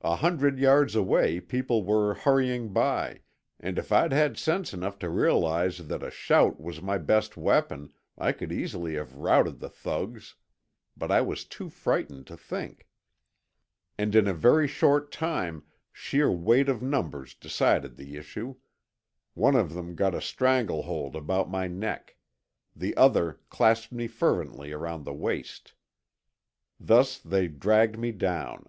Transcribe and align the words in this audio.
A 0.00 0.16
hundred 0.16 0.58
yards 0.58 0.96
away 0.96 1.38
people 1.38 1.84
were 1.84 2.14
hurrying 2.14 2.72
by, 2.72 3.20
and 3.60 3.78
if 3.78 3.92
I'd 3.92 4.12
had 4.12 4.36
sense 4.36 4.74
enough 4.74 4.98
to 4.98 5.08
realize 5.08 5.78
that 5.86 6.02
a 6.02 6.10
shout 6.10 6.60
was 6.60 6.82
my 6.82 6.98
best 6.98 7.36
weapon 7.36 7.92
I 8.18 8.32
could 8.32 8.50
easily 8.50 8.94
have 8.94 9.14
routed 9.14 9.60
the 9.60 9.68
thugs. 9.68 10.34
But 10.96 11.12
I 11.12 11.20
was 11.20 11.44
too 11.44 11.68
frightened 11.70 12.26
to 12.26 12.36
think. 12.36 12.88
And 13.96 14.16
in 14.16 14.26
a 14.26 14.34
very 14.34 14.66
short 14.66 15.12
time 15.12 15.62
sheer 15.92 16.32
weight 16.32 16.68
of 16.68 16.82
numbers 16.82 17.32
decided 17.32 17.94
the 17.96 18.16
issue. 18.16 18.56
One 19.34 19.54
of 19.54 19.72
them 19.74 19.94
got 19.94 20.16
a 20.16 20.20
strangle 20.20 20.82
hold 20.82 21.14
about 21.14 21.48
my 21.48 21.68
neck. 21.68 22.16
The 22.74 22.96
other 22.96 23.38
clasped 23.50 23.92
me 23.92 24.08
fervently 24.08 24.72
around 24.72 25.04
the 25.04 25.14
waist. 25.14 25.74
Thus 26.80 27.18
they 27.20 27.46
dragged 27.46 27.96
me 27.96 28.10
down. 28.10 28.66